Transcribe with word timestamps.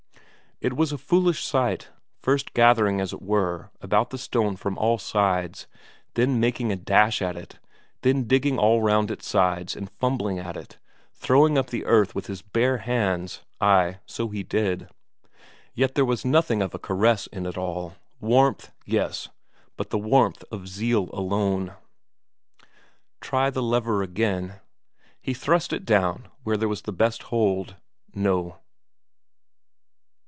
It 0.63 0.73
was 0.77 0.91
a 0.91 0.99
foolish 0.99 1.43
sight; 1.43 1.87
first 2.19 2.53
gathering, 2.53 3.01
as 3.01 3.13
it 3.13 3.21
were, 3.23 3.71
about 3.81 4.11
the 4.11 4.19
stone 4.19 4.55
from 4.55 4.77
all 4.77 4.99
sides, 4.99 5.65
then 6.13 6.39
making 6.39 6.71
a 6.71 6.75
dash 6.75 7.19
at 7.19 7.35
it, 7.35 7.57
then 8.03 8.25
digging 8.25 8.59
all 8.59 8.79
round 8.79 9.09
its 9.09 9.25
sides 9.27 9.75
and 9.75 9.89
fumbling 9.89 10.37
at 10.37 10.55
it, 10.55 10.77
throwing 11.13 11.57
up 11.57 11.71
the 11.71 11.83
earth 11.85 12.13
with 12.13 12.27
his 12.27 12.43
bare 12.43 12.77
hands, 12.77 13.41
ay, 13.59 13.97
so 14.05 14.27
he 14.27 14.43
did. 14.43 14.87
Yet 15.73 15.95
there 15.95 16.05
was 16.05 16.23
nothing 16.23 16.61
of 16.61 16.75
a 16.75 16.77
caress 16.77 17.25
in 17.25 17.47
it 17.47 17.57
all. 17.57 17.95
Warmth, 18.19 18.71
yes, 18.85 19.29
but 19.77 19.89
the 19.89 19.97
warmth 19.97 20.43
of 20.51 20.67
zeal 20.67 21.09
alone. 21.11 21.73
Try 23.19 23.49
the 23.49 23.63
lever 23.63 24.03
again? 24.03 24.59
He 25.23 25.33
thrust 25.33 25.73
it 25.73 25.85
down 25.85 26.27
where 26.43 26.55
there 26.55 26.69
was 26.69 26.83
best 26.83 27.23
hold 27.23 27.77
no. 28.13 28.57